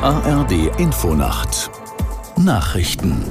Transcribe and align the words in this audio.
ARD 0.00 0.78
Infonacht 0.78 1.70
Nachrichten 2.36 3.24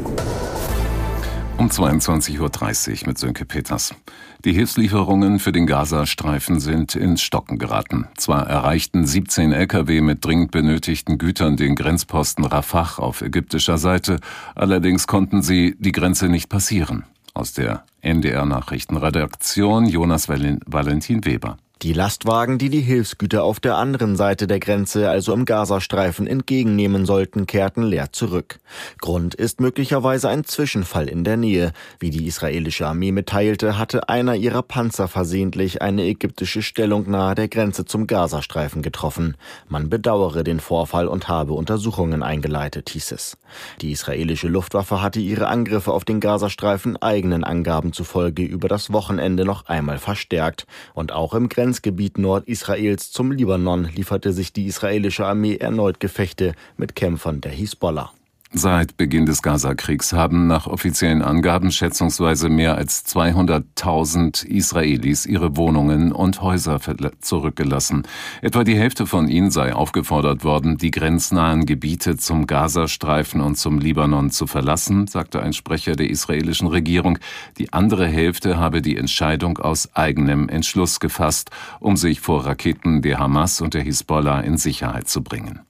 um 1.57 1.67
22.30 1.67 3.01
Uhr 3.01 3.07
mit 3.07 3.17
Sönke 3.17 3.46
Peters. 3.46 3.96
Die 4.44 4.53
Hilfslieferungen 4.53 5.39
für 5.39 5.51
den 5.51 5.65
Gazastreifen 5.65 6.60
sind 6.60 6.96
ins 6.96 7.21
Stocken 7.21 7.58
geraten. 7.58 8.08
Zwar 8.17 8.47
erreichten 8.47 9.05
17 9.05 9.53
Lkw 9.53 10.01
mit 10.01 10.26
dringend 10.26 10.51
benötigten 10.51 11.17
Gütern 11.17 11.58
den 11.58 11.76
Grenzposten 11.76 12.46
Rafah 12.46 12.97
auf 12.97 13.21
ägyptischer 13.21 13.78
Seite, 13.78 14.19
allerdings 14.55 15.07
konnten 15.07 15.41
sie 15.41 15.75
die 15.79 15.91
Grenze 15.91 16.30
nicht 16.30 16.49
passieren. 16.49 17.05
Aus 17.34 17.53
der 17.53 17.85
NDR 18.02 18.45
Nachrichtenredaktion 18.45 19.85
Jonas 19.85 20.27
Valentin 20.30 21.25
Weber. 21.25 21.57
Die 21.84 21.93
Lastwagen, 21.93 22.59
die 22.59 22.70
die 22.70 22.81
Hilfsgüter 22.81 23.44
auf 23.44 23.59
der 23.59 23.76
anderen 23.76 24.16
Seite 24.16 24.45
der 24.45 24.59
Grenze, 24.59 25.09
also 25.09 25.34
im 25.34 25.45
Gazastreifen, 25.45 26.27
entgegennehmen 26.27 27.08
sollten, 27.08 27.48
kehrten 27.48 27.81
leer 27.81 28.12
zurück. 28.12 28.59
Grund 28.99 29.34
ist 29.34 29.59
möglicherweise 29.59 30.30
ein 30.30 30.44
Zwischenfall 30.44 31.09
in 31.09 31.23
der 31.23 31.38
Nähe. 31.38 31.73
Wie 31.98 32.12
die 32.12 32.27
israelische 32.27 32.86
Armee 32.86 33.12
mitteilte, 33.12 33.80
hatte 33.80 34.09
einer 34.09 34.36
ihrer 34.36 34.62
Panzer 34.62 35.08
versehentlich 35.08 35.81
eine 35.81 36.03
ägyptische 36.03 36.62
Stellung 36.62 37.09
nahe 37.09 37.34
der 37.34 37.48
Grenze 37.48 37.84
zum 37.84 38.05
Gazastreifen 38.05 38.84
getroffen. 38.84 39.36
Man 39.67 39.89
bedauere 39.89 40.44
den 40.44 40.59
Vorfall 40.59 41.08
und 41.08 41.30
habe 41.30 41.53
Untersuchungen 41.53 42.22
eingeleitet, 42.22 42.91
hieß 42.91 43.11
es. 43.11 43.38
Die 43.81 43.91
israelische 43.91 44.50
Luftwaffe 44.50 45.02
hatte 45.02 45.20
ihre 45.20 45.48
Angriffe 45.48 45.94
auf 45.94 46.05
den 46.05 46.20
Gazastreifen 46.20 47.02
eigenen 47.02 47.44
Angaben 47.44 47.91
zufolge 47.91 48.44
über 48.44 48.67
das 48.67 48.94
Wochenende 48.94 49.45
noch 49.45 49.66
einmal 49.66 49.98
verstärkt 49.98 50.67
und 50.94 51.11
auch 51.11 51.34
im 51.34 51.50
Grenz 51.50 51.70
Grenzgebiet 51.71 52.17
Nordisraels 52.17 53.13
zum 53.13 53.31
Libanon 53.31 53.85
lieferte 53.85 54.34
sich 54.34 54.52
die 54.52 54.66
israelische 54.66 55.25
Armee 55.25 55.55
erneut 55.55 56.02
Gefechte 56.02 56.53
mit 56.75 56.97
Kämpfern 56.97 57.39
der 57.39 57.53
Hisbollah. 57.53 58.11
Seit 58.53 58.97
Beginn 58.97 59.25
des 59.25 59.41
Gazakriegs 59.41 60.11
haben 60.11 60.47
nach 60.47 60.67
offiziellen 60.67 61.21
Angaben 61.21 61.71
schätzungsweise 61.71 62.49
mehr 62.49 62.75
als 62.75 63.05
200.000 63.05 64.45
Israelis 64.45 65.25
ihre 65.25 65.55
Wohnungen 65.55 66.11
und 66.11 66.41
Häuser 66.41 66.81
zurückgelassen. 67.22 68.03
Etwa 68.41 68.66
die 68.66 68.75
Hälfte 68.75 69.07
von 69.07 69.29
ihnen 69.29 69.52
sei 69.52 69.73
aufgefordert 69.73 70.44
worden, 70.44 70.77
die 70.77 70.91
grenznahen 70.91 71.66
Gebiete 71.66 72.17
zum 72.17 72.45
Gazastreifen 72.45 73.39
und 73.39 73.55
zum 73.55 73.79
Libanon 73.79 74.31
zu 74.31 74.47
verlassen, 74.47 75.07
sagte 75.07 75.41
ein 75.41 75.53
Sprecher 75.53 75.95
der 75.95 76.09
israelischen 76.09 76.67
Regierung. 76.67 77.19
Die 77.57 77.72
andere 77.72 78.05
Hälfte 78.05 78.57
habe 78.57 78.81
die 78.81 78.97
Entscheidung 78.97 79.59
aus 79.59 79.95
eigenem 79.95 80.49
Entschluss 80.49 80.99
gefasst, 80.99 81.52
um 81.79 81.95
sich 81.95 82.19
vor 82.19 82.45
Raketen 82.45 83.02
der 83.02 83.17
Hamas 83.17 83.61
und 83.61 83.75
der 83.75 83.81
Hisbollah 83.81 84.41
in 84.41 84.57
Sicherheit 84.57 85.07
zu 85.07 85.23
bringen. 85.23 85.61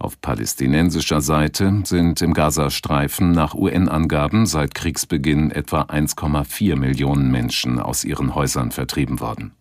Auf 0.00 0.20
palästinensischer 0.20 1.20
Seite 1.20 1.82
sind 1.84 2.22
im 2.22 2.32
Gazastreifen 2.32 3.32
nach 3.32 3.54
UN-Angaben 3.54 4.46
seit 4.46 4.74
Kriegsbeginn 4.74 5.50
etwa 5.50 5.82
1,4 5.82 6.76
Millionen 6.76 7.32
Menschen 7.32 7.80
aus 7.80 8.04
ihren 8.04 8.34
Häusern 8.36 8.70
vertrieben 8.70 9.18
worden. 9.18 9.57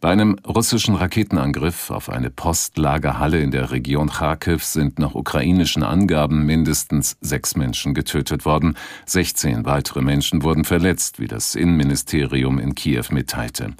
Bei 0.00 0.10
einem 0.10 0.36
russischen 0.46 0.94
Raketenangriff 0.94 1.90
auf 1.90 2.08
eine 2.08 2.30
Postlagerhalle 2.30 3.40
in 3.40 3.50
der 3.50 3.70
Region 3.70 4.08
Kharkiv 4.08 4.64
sind 4.64 4.98
nach 4.98 5.14
ukrainischen 5.14 5.82
Angaben 5.82 6.46
mindestens 6.46 7.16
sechs 7.20 7.56
Menschen 7.56 7.94
getötet 7.94 8.44
worden. 8.44 8.76
16 9.06 9.64
weitere 9.64 10.00
Menschen 10.00 10.42
wurden 10.42 10.64
verletzt, 10.64 11.20
wie 11.20 11.28
das 11.28 11.54
Innenministerium 11.54 12.58
in 12.58 12.74
Kiew 12.74 13.04
mitteilte. 13.10 13.74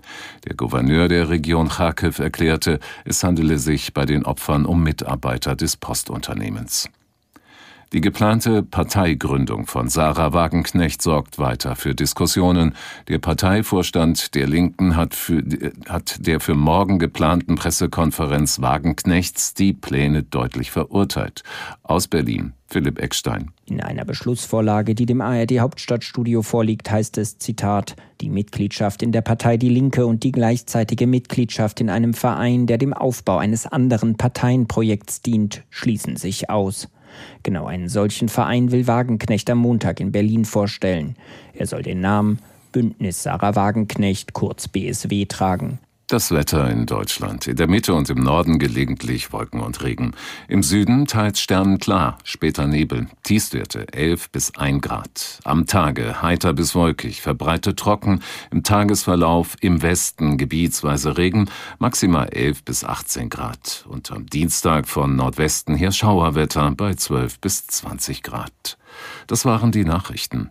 Der 0.46 0.54
Gouverneur 0.54 1.08
der 1.08 1.28
Region 1.30 1.68
Kharkiv 1.68 2.18
erklärte, 2.18 2.78
es 3.04 3.24
handele 3.24 3.58
sich 3.58 3.94
bei 3.94 4.04
den 4.04 4.24
Opfern 4.24 4.66
um 4.66 4.82
Mitarbeiter 4.82 5.56
des 5.56 5.76
Postunternehmens. 5.76 6.90
Die 7.92 8.00
geplante 8.00 8.62
Parteigründung 8.62 9.66
von 9.66 9.90
Sarah 9.90 10.32
Wagenknecht 10.32 11.02
sorgt 11.02 11.38
weiter 11.38 11.76
für 11.76 11.94
Diskussionen. 11.94 12.74
Der 13.08 13.18
Parteivorstand 13.18 14.34
der 14.34 14.46
Linken 14.46 14.96
hat, 14.96 15.14
für, 15.14 15.42
hat 15.86 16.26
der 16.26 16.40
für 16.40 16.54
morgen 16.54 16.98
geplanten 16.98 17.56
Pressekonferenz 17.56 18.62
Wagenknechts 18.62 19.52
die 19.52 19.74
Pläne 19.74 20.22
deutlich 20.22 20.70
verurteilt. 20.70 21.42
Aus 21.82 22.08
Berlin, 22.08 22.54
Philipp 22.66 22.98
Eckstein. 22.98 23.50
In 23.66 23.82
einer 23.82 24.06
Beschlussvorlage, 24.06 24.94
die 24.94 25.04
dem 25.04 25.20
ARD 25.20 25.60
Hauptstadtstudio 25.60 26.40
vorliegt, 26.40 26.90
heißt 26.90 27.18
es, 27.18 27.36
Zitat, 27.36 27.96
die 28.22 28.30
Mitgliedschaft 28.30 29.02
in 29.02 29.12
der 29.12 29.20
Partei 29.20 29.58
Die 29.58 29.68
Linke 29.68 30.06
und 30.06 30.22
die 30.24 30.32
gleichzeitige 30.32 31.06
Mitgliedschaft 31.06 31.78
in 31.82 31.90
einem 31.90 32.14
Verein, 32.14 32.66
der 32.66 32.78
dem 32.78 32.94
Aufbau 32.94 33.36
eines 33.36 33.66
anderen 33.66 34.16
Parteienprojekts 34.16 35.20
dient, 35.20 35.64
schließen 35.68 36.16
sich 36.16 36.48
aus. 36.48 36.88
Genau 37.42 37.66
einen 37.66 37.88
solchen 37.88 38.28
Verein 38.28 38.72
will 38.72 38.86
Wagenknecht 38.86 39.48
am 39.50 39.58
Montag 39.58 40.00
in 40.00 40.12
Berlin 40.12 40.44
vorstellen. 40.44 41.16
Er 41.54 41.66
soll 41.66 41.82
den 41.82 42.00
Namen 42.00 42.38
Bündnis 42.72 43.22
Sarah 43.22 43.54
Wagenknecht, 43.54 44.32
kurz 44.32 44.68
BSW, 44.68 45.26
tragen. 45.26 45.78
Das 46.12 46.30
Wetter 46.30 46.68
in 46.68 46.84
Deutschland. 46.84 47.46
In 47.46 47.56
der 47.56 47.68
Mitte 47.68 47.94
und 47.94 48.10
im 48.10 48.22
Norden 48.22 48.58
gelegentlich 48.58 49.32
Wolken 49.32 49.62
und 49.62 49.82
Regen. 49.82 50.12
Im 50.46 50.62
Süden 50.62 51.06
teils 51.06 51.40
sternenklar, 51.40 52.18
später 52.22 52.66
Nebel. 52.66 53.06
Tiefstwerte 53.22 53.90
11 53.94 54.28
bis 54.28 54.54
1 54.54 54.82
Grad. 54.82 55.40
Am 55.44 55.66
Tage 55.66 56.20
heiter 56.20 56.52
bis 56.52 56.74
wolkig, 56.74 57.22
verbreitet 57.22 57.78
trocken. 57.78 58.20
Im 58.50 58.62
Tagesverlauf 58.62 59.56
im 59.62 59.80
Westen 59.80 60.36
gebietsweise 60.36 61.16
Regen, 61.16 61.48
maximal 61.78 62.28
11 62.28 62.62
bis 62.62 62.84
18 62.84 63.30
Grad. 63.30 63.86
Und 63.88 64.12
am 64.12 64.26
Dienstag 64.26 64.88
von 64.88 65.16
Nordwesten 65.16 65.74
her 65.74 65.92
Schauerwetter 65.92 66.72
bei 66.72 66.92
12 66.92 67.40
bis 67.40 67.66
20 67.68 68.22
Grad. 68.22 68.76
Das 69.28 69.46
waren 69.46 69.72
die 69.72 69.86
Nachrichten. 69.86 70.50